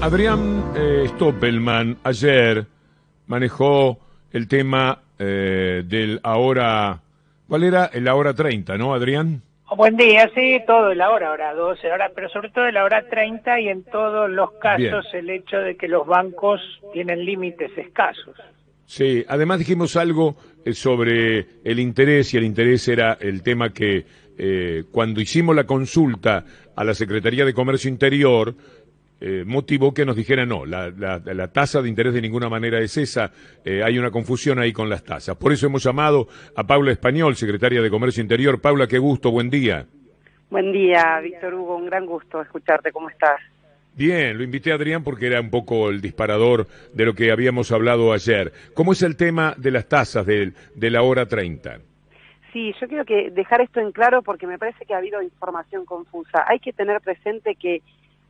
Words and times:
Adrián 0.00 0.72
eh, 0.76 1.06
Stoppelman 1.08 1.98
ayer 2.04 2.64
manejó 3.26 3.98
el 4.30 4.46
tema 4.46 5.00
eh, 5.18 5.82
del 5.84 6.20
ahora, 6.22 7.00
¿cuál 7.48 7.64
era? 7.64 7.86
El 7.86 8.06
ahora 8.06 8.32
30, 8.32 8.78
¿no, 8.78 8.94
Adrián? 8.94 9.42
Buen 9.76 9.96
día, 9.96 10.30
sí, 10.36 10.60
todo 10.66 10.92
el 10.92 11.00
ahora, 11.00 11.32
hora 11.32 11.52
12, 11.52 11.90
ahora, 11.90 12.12
pero 12.14 12.28
sobre 12.28 12.50
todo 12.50 12.66
el 12.66 12.76
ahora 12.76 13.08
30 13.10 13.60
y 13.60 13.68
en 13.68 13.82
todos 13.82 14.30
los 14.30 14.52
casos 14.52 15.04
el 15.12 15.28
hecho 15.30 15.58
de 15.58 15.76
que 15.76 15.88
los 15.88 16.06
bancos 16.06 16.60
tienen 16.92 17.24
límites 17.24 17.76
escasos. 17.76 18.36
Sí, 18.86 19.24
además 19.28 19.58
dijimos 19.58 19.96
algo 19.96 20.36
eh, 20.64 20.74
sobre 20.74 21.46
el 21.64 21.80
interés 21.80 22.32
y 22.32 22.36
el 22.36 22.44
interés 22.44 22.86
era 22.86 23.18
el 23.20 23.42
tema 23.42 23.70
que 23.70 24.06
cuando 24.92 25.20
hicimos 25.20 25.56
la 25.56 25.64
consulta 25.64 26.44
a 26.76 26.84
la 26.84 26.94
Secretaría 26.94 27.44
de 27.44 27.52
Comercio 27.52 27.90
Interior, 27.90 28.54
eh, 29.20 29.42
motivó 29.44 29.92
que 29.92 30.04
nos 30.04 30.16
dijera 30.16 30.46
no, 30.46 30.64
la, 30.64 30.90
la, 30.90 31.48
tasa 31.48 31.82
de 31.82 31.88
interés 31.88 32.14
de 32.14 32.22
ninguna 32.22 32.48
manera 32.48 32.78
es 32.78 32.96
esa, 32.96 33.32
eh, 33.64 33.82
hay 33.84 33.98
una 33.98 34.10
confusión 34.10 34.58
ahí 34.58 34.72
con 34.72 34.88
las 34.88 35.02
tasas. 35.02 35.36
Por 35.36 35.52
eso 35.52 35.66
hemos 35.66 35.82
llamado 35.82 36.28
a 36.54 36.64
Paula 36.64 36.92
Español, 36.92 37.34
secretaria 37.34 37.82
de 37.82 37.90
Comercio 37.90 38.22
Interior. 38.22 38.60
Paula, 38.60 38.86
qué 38.86 38.98
gusto, 38.98 39.30
buen 39.30 39.50
día. 39.50 39.86
Buen 40.50 40.72
día, 40.72 41.20
Víctor 41.20 41.54
Hugo, 41.54 41.76
un 41.76 41.86
gran 41.86 42.06
gusto 42.06 42.40
escucharte, 42.40 42.92
¿cómo 42.92 43.10
estás? 43.10 43.40
Bien, 43.94 44.38
lo 44.38 44.44
invité 44.44 44.70
a 44.70 44.76
Adrián 44.76 45.02
porque 45.02 45.26
era 45.26 45.40
un 45.40 45.50
poco 45.50 45.90
el 45.90 46.00
disparador 46.00 46.68
de 46.94 47.04
lo 47.04 47.14
que 47.14 47.32
habíamos 47.32 47.72
hablado 47.72 48.12
ayer. 48.12 48.52
¿Cómo 48.72 48.92
es 48.92 49.02
el 49.02 49.16
tema 49.16 49.54
de 49.56 49.72
las 49.72 49.88
tasas 49.88 50.24
de, 50.24 50.52
de 50.76 50.90
la 50.90 51.02
hora 51.02 51.26
30? 51.26 51.80
Sí, 52.52 52.72
yo 52.80 52.86
quiero 52.86 53.04
que 53.04 53.30
dejar 53.30 53.60
esto 53.60 53.80
en 53.80 53.90
claro 53.90 54.22
porque 54.22 54.46
me 54.46 54.58
parece 54.58 54.86
que 54.86 54.94
ha 54.94 54.98
habido 54.98 55.20
información 55.20 55.84
confusa. 55.84 56.44
Hay 56.46 56.60
que 56.60 56.72
tener 56.72 57.00
presente 57.00 57.56
que 57.56 57.82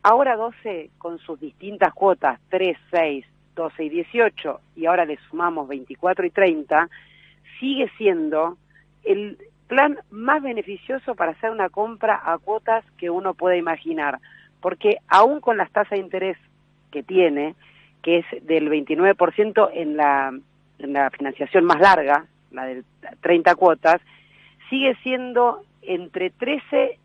Ahora 0.02 0.36
12, 0.36 0.90
con 0.98 1.18
sus 1.18 1.40
distintas 1.40 1.92
cuotas, 1.92 2.38
3, 2.50 2.76
6, 2.90 3.26
12 3.54 3.84
y 3.84 3.88
18, 3.88 4.60
y 4.76 4.86
ahora 4.86 5.04
le 5.04 5.18
sumamos 5.28 5.68
24 5.68 6.26
y 6.26 6.30
30, 6.30 6.88
sigue 7.58 7.90
siendo 7.98 8.56
el 9.04 9.36
plan 9.66 9.98
más 10.10 10.42
beneficioso 10.42 11.14
para 11.14 11.32
hacer 11.32 11.50
una 11.50 11.68
compra 11.68 12.20
a 12.24 12.38
cuotas 12.38 12.84
que 12.96 13.10
uno 13.10 13.34
pueda 13.34 13.56
imaginar. 13.56 14.18
Porque 14.60 14.98
aún 15.08 15.40
con 15.40 15.56
las 15.56 15.70
tasas 15.70 15.90
de 15.90 15.98
interés 15.98 16.36
que 16.90 17.02
tiene, 17.02 17.54
que 18.02 18.18
es 18.18 18.46
del 18.46 18.70
29% 18.70 19.70
en 19.74 19.96
la, 19.96 20.32
en 20.78 20.92
la 20.92 21.10
financiación 21.10 21.64
más 21.64 21.80
larga, 21.80 22.26
la 22.50 22.64
de 22.64 22.82
30 23.20 23.54
cuotas, 23.56 24.00
sigue 24.70 24.96
siendo 25.02 25.62
entre 25.82 26.30
13 26.30 26.98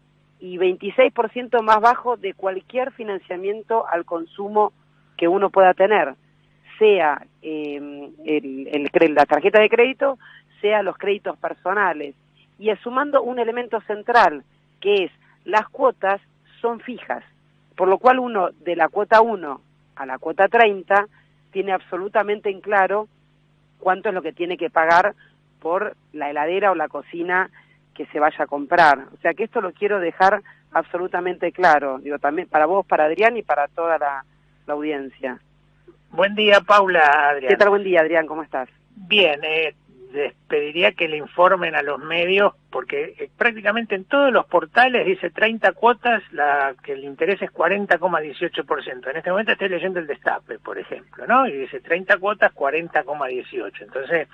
y 0.43 0.57
26% 0.57 1.61
más 1.61 1.79
bajo 1.79 2.17
de 2.17 2.33
cualquier 2.33 2.91
financiamiento 2.91 3.87
al 3.87 4.03
consumo 4.03 4.73
que 5.15 5.29
uno 5.29 5.49
pueda 5.49 5.73
tener, 5.73 6.15
sea 6.77 7.25
eh, 7.41 8.11
el, 8.25 9.15
la 9.15 9.25
tarjeta 9.25 9.61
de 9.61 9.69
crédito, 9.69 10.19
sea 10.59 10.83
los 10.83 10.97
créditos 10.97 11.37
personales. 11.37 12.13
Y 12.59 12.69
sumando 12.83 13.23
un 13.23 13.39
elemento 13.39 13.79
central, 13.87 14.43
que 14.81 15.05
es 15.05 15.11
las 15.45 15.69
cuotas 15.69 16.19
son 16.59 16.81
fijas, 16.81 17.23
por 17.77 17.87
lo 17.87 17.97
cual 17.97 18.19
uno 18.19 18.49
de 18.65 18.75
la 18.75 18.89
cuota 18.89 19.21
1 19.21 19.61
a 19.95 20.05
la 20.05 20.17
cuota 20.17 20.49
30 20.49 21.07
tiene 21.51 21.71
absolutamente 21.71 22.49
en 22.49 22.59
claro 22.59 23.07
cuánto 23.79 24.09
es 24.09 24.15
lo 24.15 24.21
que 24.21 24.33
tiene 24.33 24.57
que 24.57 24.69
pagar 24.69 25.15
por 25.61 25.95
la 26.11 26.29
heladera 26.29 26.71
o 26.71 26.75
la 26.75 26.89
cocina 26.89 27.49
que 27.93 28.05
se 28.07 28.19
vaya 28.19 28.43
a 28.43 28.47
comprar. 28.47 29.07
O 29.13 29.17
sea 29.21 29.33
que 29.33 29.43
esto 29.43 29.61
lo 29.61 29.71
quiero 29.73 29.99
dejar 29.99 30.41
absolutamente 30.71 31.51
claro, 31.51 31.99
digo 31.99 32.19
también 32.19 32.47
para 32.47 32.65
vos, 32.65 32.85
para 32.85 33.05
Adrián 33.05 33.37
y 33.37 33.43
para 33.43 33.67
toda 33.67 33.97
la, 33.97 34.25
audiencia. 34.67 35.39
Buen 36.11 36.35
día, 36.35 36.61
Paula, 36.61 37.29
Adrián. 37.31 37.49
¿Qué 37.49 37.57
tal? 37.57 37.69
Buen 37.69 37.83
día, 37.83 37.99
Adrián, 37.99 38.25
¿cómo 38.25 38.43
estás? 38.43 38.69
Bien, 38.95 39.39
eh, 39.43 39.75
les 40.13 40.33
pediría 40.47 40.91
que 40.93 41.07
le 41.07 41.17
informen 41.17 41.75
a 41.75 41.81
los 41.81 41.99
medios, 41.99 42.53
porque 42.71 43.15
eh, 43.17 43.29
prácticamente 43.35 43.95
en 43.95 44.05
todos 44.05 44.31
los 44.31 44.45
portales 44.45 45.05
dice 45.05 45.31
30 45.31 45.73
cuotas, 45.73 46.21
la 46.31 46.75
que 46.83 46.93
el 46.93 47.03
interés 47.03 47.41
es 47.41 47.51
40,18%. 47.51 49.09
En 49.09 49.17
este 49.17 49.31
momento 49.31 49.51
estoy 49.51 49.69
leyendo 49.69 49.99
el 49.99 50.07
destape, 50.07 50.59
por 50.59 50.77
ejemplo, 50.77 51.25
¿no? 51.27 51.47
Y 51.47 51.53
dice 51.53 51.81
30 51.81 52.17
cuotas, 52.17 52.53
40,18. 52.53 53.81
Entonces, 53.81 54.27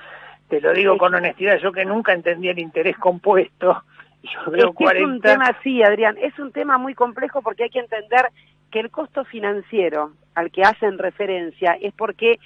te 0.49 0.59
lo 0.59 0.73
digo 0.73 0.97
con 0.97 1.13
honestidad, 1.13 1.59
yo 1.59 1.71
que 1.71 1.85
nunca 1.85 2.13
entendí 2.13 2.49
el 2.49 2.59
interés 2.59 2.97
compuesto, 2.97 3.83
yo 4.23 4.51
veo 4.51 4.73
es 4.77 4.95
Es 4.95 5.03
un 5.03 5.21
tema, 5.21 5.55
sí, 5.63 5.81
Adrián, 5.83 6.17
es 6.19 6.37
un 6.39 6.51
tema 6.51 6.77
muy 6.77 6.95
complejo 6.95 7.41
porque 7.41 7.63
hay 7.63 7.69
que 7.69 7.79
entender 7.79 8.29
que 8.71 8.79
el 8.79 8.89
costo 8.89 9.23
financiero 9.25 10.11
al 10.35 10.51
que 10.51 10.63
hacen 10.63 10.97
referencia 10.97 11.77
es 11.79 11.93
porque 11.93 12.39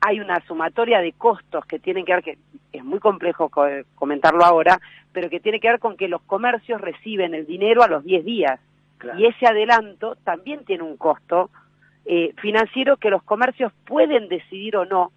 hay 0.00 0.20
una 0.20 0.40
sumatoria 0.46 1.00
de 1.00 1.12
costos 1.12 1.64
que 1.66 1.78
tienen 1.78 2.04
que 2.04 2.14
ver, 2.14 2.22
que 2.22 2.38
es 2.72 2.84
muy 2.84 3.00
complejo 3.00 3.50
comentarlo 3.94 4.44
ahora, 4.44 4.80
pero 5.12 5.28
que 5.28 5.40
tiene 5.40 5.60
que 5.60 5.68
ver 5.68 5.78
con 5.78 5.96
que 5.96 6.08
los 6.08 6.22
comercios 6.22 6.80
reciben 6.80 7.34
el 7.34 7.46
dinero 7.46 7.82
a 7.82 7.88
los 7.88 8.04
10 8.04 8.24
días. 8.24 8.60
Y 9.18 9.26
ese 9.26 9.46
adelanto 9.46 10.16
también 10.24 10.64
tiene 10.64 10.84
un 10.84 10.96
costo 10.96 11.50
eh, 12.04 12.32
financiero 12.40 12.96
que 12.96 13.10
los 13.10 13.22
comercios 13.22 13.72
pueden 13.84 14.28
decidir 14.28 14.76
o 14.76 14.84
no 14.84 15.12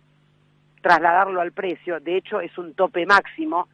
trasladarlo 0.83 1.41
al 1.41 1.53
precio, 1.53 1.99
de 1.99 2.17
hecho 2.17 2.41
es 2.41 2.55
un 2.59 2.75
tope 2.75 3.07
máximo, 3.07 3.67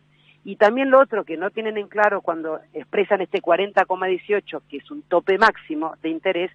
y 0.46 0.56
también 0.56 0.90
lo 0.90 1.02
otro 1.02 1.25
que 1.25 1.36
no 1.36 1.50
tienen 1.50 1.78
en 1.78 1.90
claro 1.90 2.22
cuando 2.22 2.62
expresan 2.74 3.20
este 3.20 3.42
40,18, 3.42 4.62
que 4.70 4.78
es 4.78 4.90
un 4.90 5.02
tope 5.02 5.38
máximo 5.38 5.96
de 6.02 6.09
interés, 6.09 6.52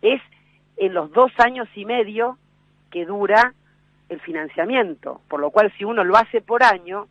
es 0.00 0.22
en 0.78 0.94
los 0.94 1.12
dos 1.12 1.30
años 1.38 1.68
y 1.74 1.84
medio 1.84 2.38
que 2.90 3.04
dura 3.04 3.52
el 4.08 4.20
financiamiento, 4.20 5.20
por 5.28 5.40
lo 5.40 5.50
cual 5.50 5.72
si 5.76 5.84
uno 5.84 6.04
lo 6.04 6.16
hace 6.16 6.40
por 6.40 6.62
año 6.62 7.08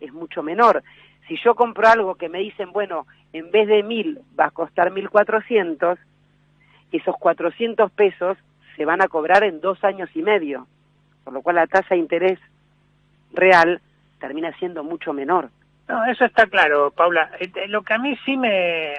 es 0.00 0.12
mucho 0.12 0.42
menor. 0.42 0.82
Si 1.26 1.36
yo 1.42 1.54
compro 1.54 1.88
algo 1.88 2.14
que 2.16 2.28
me 2.28 2.40
dicen, 2.40 2.70
bueno, 2.70 3.06
en 3.32 3.50
vez 3.50 3.66
de 3.66 3.82
mil 3.82 4.20
va 4.38 4.46
a 4.46 4.50
costar 4.50 4.92
1.400, 4.92 5.96
esos 6.92 7.16
400 7.16 7.90
pesos 7.92 8.36
se 8.76 8.84
van 8.84 9.02
a 9.02 9.08
cobrar 9.08 9.42
en 9.42 9.60
dos 9.60 9.82
años 9.82 10.10
y 10.14 10.22
medio 10.22 10.66
por 11.24 11.32
lo 11.32 11.42
cual 11.42 11.56
la 11.56 11.66
tasa 11.66 11.94
de 11.94 12.00
interés 12.00 12.38
real 13.32 13.80
termina 14.20 14.52
siendo 14.58 14.84
mucho 14.84 15.12
menor. 15.12 15.50
No, 15.88 16.04
eso 16.06 16.24
está 16.24 16.46
claro, 16.46 16.90
Paula. 16.90 17.30
Este, 17.40 17.68
lo 17.68 17.82
que 17.82 17.94
a 17.94 17.98
mí 17.98 18.16
sí 18.24 18.36
me, 18.36 18.94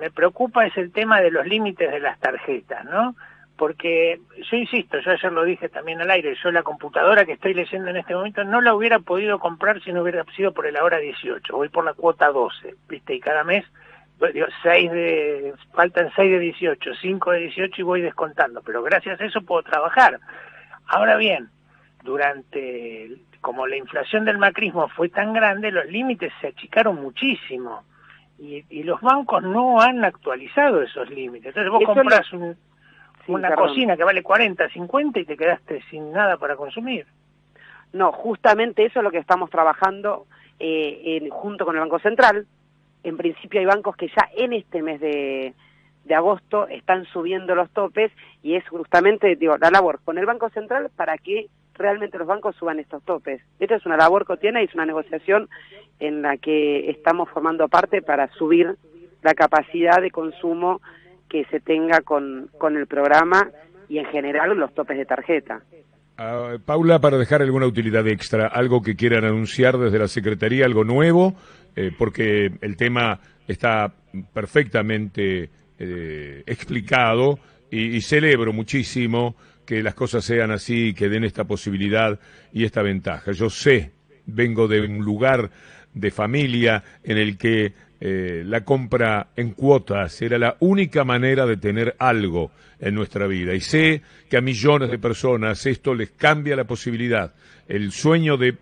me, 0.00 0.10
preocupa 0.10 0.66
es 0.66 0.76
el 0.76 0.92
tema 0.92 1.20
de 1.20 1.30
los 1.30 1.46
límites 1.46 1.90
de 1.90 2.00
las 2.00 2.18
tarjetas, 2.20 2.84
¿no? 2.84 3.16
Porque 3.56 4.20
yo 4.50 4.56
insisto, 4.56 4.98
yo 5.00 5.12
ayer 5.12 5.32
lo 5.32 5.44
dije 5.44 5.68
también 5.68 6.00
al 6.00 6.10
aire, 6.10 6.36
yo 6.42 6.52
la 6.52 6.62
computadora 6.62 7.24
que 7.24 7.32
estoy 7.32 7.54
leyendo 7.54 7.88
en 7.88 7.96
este 7.96 8.14
momento 8.14 8.44
no 8.44 8.60
la 8.60 8.74
hubiera 8.74 8.98
podido 8.98 9.38
comprar 9.38 9.82
si 9.82 9.92
no 9.92 10.02
hubiera 10.02 10.22
sido 10.36 10.52
por 10.52 10.66
el 10.66 10.76
ahora 10.76 10.98
18, 10.98 11.56
voy 11.56 11.70
por 11.70 11.84
la 11.84 11.94
cuota 11.94 12.28
12, 12.28 12.74
¿viste? 12.88 13.14
Y 13.14 13.20
cada 13.20 13.44
mes 13.44 13.64
pues, 14.18 14.32
digo, 14.32 14.46
de, 14.64 15.54
faltan 15.74 16.10
6 16.14 16.30
de 16.30 16.38
18, 16.38 16.90
5 17.00 17.30
de 17.32 17.38
18 17.38 17.74
y 17.80 17.84
voy 17.84 18.00
descontando, 18.00 18.62
pero 18.62 18.82
gracias 18.82 19.20
a 19.20 19.24
eso 19.24 19.42
puedo 19.42 19.62
trabajar. 19.62 20.18
Ahora 20.86 21.16
bien, 21.16 21.48
durante, 22.02 23.10
como 23.40 23.66
la 23.66 23.76
inflación 23.76 24.24
del 24.24 24.38
macrismo 24.38 24.88
fue 24.88 25.08
tan 25.08 25.32
grande, 25.32 25.70
los 25.70 25.86
límites 25.86 26.32
se 26.40 26.48
achicaron 26.48 27.00
muchísimo 27.00 27.82
y, 28.38 28.82
los 28.82 29.00
bancos 29.00 29.42
no 29.42 29.80
han 29.80 30.04
actualizado 30.04 30.82
esos 30.82 31.08
límites. 31.10 31.48
Entonces 31.48 31.72
vos 31.72 31.82
compras 31.84 32.26
una 33.26 33.54
cocina 33.54 33.96
que 33.96 34.04
vale 34.04 34.22
40, 34.22 34.68
50 34.68 35.20
y 35.20 35.24
te 35.24 35.36
quedaste 35.36 35.82
sin 35.90 36.12
nada 36.12 36.36
para 36.36 36.56
consumir. 36.56 37.06
No, 37.92 38.12
justamente 38.12 38.84
eso 38.84 39.00
es 39.00 39.04
lo 39.04 39.10
que 39.10 39.18
estamos 39.18 39.50
trabajando 39.50 40.26
eh, 40.58 41.26
junto 41.30 41.64
con 41.64 41.74
el 41.74 41.80
Banco 41.80 41.98
Central. 41.98 42.46
En 43.02 43.16
principio 43.16 43.60
hay 43.60 43.66
bancos 43.66 43.96
que 43.96 44.08
ya 44.08 44.28
en 44.36 44.52
este 44.52 44.82
mes 44.82 45.00
de, 45.00 45.54
de 46.06 46.14
agosto 46.14 46.68
están 46.68 47.04
subiendo 47.06 47.54
los 47.54 47.70
topes 47.70 48.12
y 48.42 48.54
es 48.54 48.66
justamente 48.68 49.34
digo, 49.36 49.56
la 49.58 49.70
labor 49.70 50.00
con 50.04 50.18
el 50.18 50.26
Banco 50.26 50.48
Central 50.50 50.90
para 50.94 51.18
que 51.18 51.46
realmente 51.74 52.18
los 52.18 52.26
bancos 52.26 52.56
suban 52.56 52.78
estos 52.78 53.02
topes. 53.04 53.42
Esta 53.58 53.76
es 53.76 53.86
una 53.86 53.96
labor 53.96 54.24
cotidiana 54.24 54.62
y 54.62 54.66
es 54.66 54.74
una 54.74 54.86
negociación 54.86 55.48
en 55.98 56.22
la 56.22 56.36
que 56.36 56.90
estamos 56.90 57.28
formando 57.30 57.68
parte 57.68 58.02
para 58.02 58.28
subir 58.34 58.76
la 59.22 59.34
capacidad 59.34 60.00
de 60.00 60.10
consumo 60.10 60.80
que 61.28 61.44
se 61.46 61.60
tenga 61.60 62.00
con, 62.00 62.50
con 62.58 62.76
el 62.76 62.86
programa 62.86 63.50
y 63.88 63.98
en 63.98 64.06
general 64.06 64.56
los 64.56 64.72
topes 64.74 64.96
de 64.96 65.04
tarjeta. 65.04 65.62
Ah, 66.18 66.56
Paula, 66.64 66.98
para 67.00 67.18
dejar 67.18 67.42
alguna 67.42 67.66
utilidad 67.66 68.06
extra, 68.06 68.46
algo 68.46 68.80
que 68.80 68.96
quieran 68.96 69.24
anunciar 69.24 69.76
desde 69.76 69.98
la 69.98 70.08
Secretaría, 70.08 70.64
algo 70.64 70.84
nuevo, 70.84 71.34
eh, 71.74 71.90
porque 71.96 72.52
el 72.62 72.76
tema 72.76 73.20
está 73.46 73.92
perfectamente 74.32 75.50
eh, 75.78 76.42
explicado 76.46 77.38
y, 77.70 78.00
celebro 78.00 78.52
muchísimo 78.52 79.36
que 79.64 79.82
las 79.82 79.94
cosas 79.94 80.24
sean 80.24 80.50
así, 80.50 80.94
que 80.94 81.08
den 81.08 81.24
esta 81.24 81.44
posibilidad 81.44 82.18
y 82.52 82.64
esta 82.64 82.82
ventaja. 82.82 83.32
Yo 83.32 83.50
sé, 83.50 83.92
vengo 84.26 84.68
de 84.68 84.80
un 84.80 85.04
lugar 85.04 85.50
de 85.92 86.10
familia 86.10 86.82
en 87.02 87.18
el 87.18 87.36
que 87.36 87.72
eh, 88.00 88.42
la 88.46 88.62
compra 88.64 89.28
en 89.36 89.52
cuotas 89.52 90.20
era 90.22 90.38
la 90.38 90.56
única 90.60 91.04
manera 91.04 91.46
de 91.46 91.56
tener 91.56 91.96
algo 91.98 92.52
en 92.78 92.94
nuestra 92.94 93.26
vida. 93.26 93.54
Y 93.54 93.60
sé 93.60 94.02
que 94.28 94.36
a 94.36 94.40
millones 94.40 94.90
de 94.90 94.98
personas 94.98 95.64
esto 95.66 95.94
les 95.94 96.10
cambia 96.10 96.56
la 96.56 96.64
posibilidad, 96.64 97.34
el 97.66 97.92
sueño 97.92 98.36
de 98.36 98.56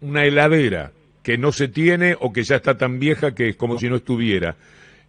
una 0.00 0.24
heladera 0.24 0.92
que 1.22 1.36
no 1.36 1.52
se 1.52 1.68
tiene 1.68 2.16
o 2.18 2.32
que 2.32 2.42
ya 2.42 2.56
está 2.56 2.78
tan 2.78 2.98
vieja 2.98 3.34
que 3.34 3.50
es 3.50 3.56
como 3.56 3.78
si 3.78 3.88
no 3.88 3.96
estuviera. 3.96 4.56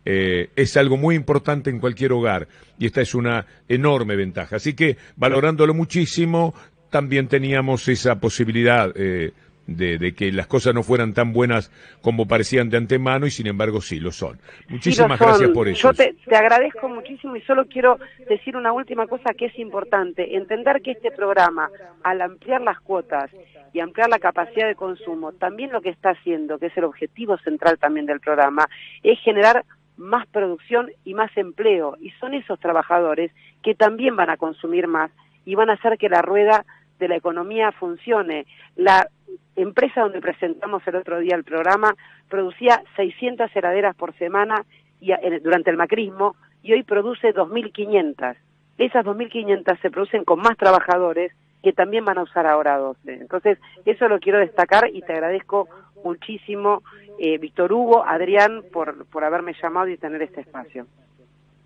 Eh, 0.05 0.49
es 0.55 0.77
algo 0.77 0.97
muy 0.97 1.15
importante 1.15 1.69
en 1.69 1.79
cualquier 1.79 2.13
hogar 2.13 2.47
y 2.77 2.85
esta 2.85 3.01
es 3.01 3.13
una 3.13 3.45
enorme 3.67 4.15
ventaja. 4.15 4.55
Así 4.55 4.73
que 4.73 4.97
valorándolo 5.17 5.73
muchísimo, 5.73 6.53
también 6.89 7.27
teníamos 7.27 7.87
esa 7.87 8.19
posibilidad 8.19 8.91
eh, 8.95 9.33
de, 9.77 10.13
que 10.13 10.31
las 10.31 10.47
cosas 10.47 10.73
no 10.73 10.83
fueran 10.83 11.13
tan 11.13 11.31
buenas 11.31 11.71
como 12.01 12.27
parecían 12.27 12.69
de 12.69 12.77
antemano 12.77 13.27
y 13.27 13.31
sin 13.31 13.47
embargo 13.47 13.81
sí 13.81 13.99
lo 13.99 14.11
son. 14.11 14.39
Muchísimas 14.67 15.19
gracias 15.19 15.51
por 15.51 15.67
eso. 15.67 15.91
Yo 15.91 15.93
te, 15.93 16.35
agradezco 16.35 16.89
muchísimo 16.89 17.35
y 17.35 17.41
solo 17.41 17.65
quiero 17.65 17.99
decir 18.27 18.55
una 18.55 18.71
última 18.71 19.07
cosa 19.07 19.33
que 19.33 19.45
es 19.45 19.59
importante, 19.59 20.35
entender 20.35 20.81
que 20.81 20.91
este 20.91 21.11
programa, 21.11 21.69
al 22.03 22.21
ampliar 22.21 22.61
las 22.61 22.79
cuotas 22.79 23.29
y 23.73 23.79
ampliar 23.79 24.09
la 24.09 24.19
capacidad 24.19 24.67
de 24.67 24.75
consumo, 24.75 25.33
también 25.33 25.71
lo 25.71 25.81
que 25.81 25.89
está 25.89 26.11
haciendo, 26.11 26.57
que 26.57 26.67
es 26.67 26.77
el 26.77 26.85
objetivo 26.85 27.37
central 27.37 27.77
también 27.77 28.05
del 28.05 28.19
programa, 28.19 28.67
es 29.03 29.19
generar 29.19 29.65
más 29.99 30.25
producción 30.27 30.89
y 31.03 31.13
más 31.13 31.29
empleo. 31.37 31.97
Y 31.99 32.09
son 32.11 32.33
esos 32.33 32.59
trabajadores 32.59 33.31
que 33.61 33.75
también 33.75 34.15
van 34.15 34.29
a 34.29 34.37
consumir 34.37 34.87
más 34.87 35.11
y 35.45 35.55
van 35.55 35.69
a 35.69 35.73
hacer 35.73 35.97
que 35.97 36.09
la 36.09 36.21
rueda 36.21 36.65
de 36.99 37.07
la 37.07 37.17
economía 37.17 37.71
funcione. 37.73 38.45
La 38.75 39.07
empresa 39.55 40.01
donde 40.01 40.21
presentamos 40.21 40.81
el 40.87 40.95
otro 40.95 41.19
día 41.19 41.35
el 41.35 41.43
programa 41.43 41.93
producía 42.29 42.81
600 42.95 43.53
heladeras 43.55 43.95
por 43.95 44.17
semana 44.17 44.65
y, 45.01 45.11
durante 45.41 45.69
el 45.69 45.77
macrismo 45.77 46.35
y 46.63 46.73
hoy 46.73 46.83
produce 46.83 47.33
2.500. 47.33 48.35
Esas 48.77 49.05
2.500 49.05 49.81
se 49.81 49.91
producen 49.91 50.23
con 50.23 50.39
más 50.39 50.57
trabajadores 50.57 51.33
que 51.61 51.73
también 51.73 52.05
van 52.05 52.17
a 52.17 52.23
usar 52.23 52.47
ahora 52.47 52.77
12. 52.77 53.13
Entonces, 53.13 53.57
eso 53.85 54.07
lo 54.07 54.19
quiero 54.19 54.39
destacar 54.39 54.89
y 54.93 55.01
te 55.01 55.11
agradezco 55.13 55.67
muchísimo, 56.03 56.83
eh, 57.19 57.37
Víctor 57.37 57.73
Hugo, 57.73 58.05
Adrián, 58.05 58.63
por, 58.71 59.05
por 59.05 59.23
haberme 59.23 59.53
llamado 59.61 59.87
y 59.89 59.97
tener 59.97 60.21
este 60.21 60.41
espacio. 60.41 60.85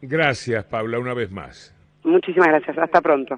Gracias, 0.02 0.66
Paula, 0.66 1.00
una 1.00 1.14
vez 1.14 1.32
más. 1.32 1.74
Muchísimas 2.04 2.50
gracias. 2.50 2.78
Hasta 2.78 3.02
pronto. 3.02 3.38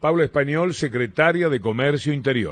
Paula 0.00 0.24
Español, 0.24 0.74
secretaria 0.74 1.48
de 1.48 1.60
Comercio 1.60 2.12
Interior. 2.12 2.48